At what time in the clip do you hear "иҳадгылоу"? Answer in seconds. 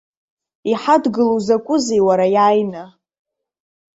0.71-1.39